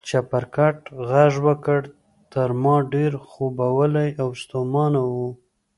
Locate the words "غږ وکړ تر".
1.09-2.49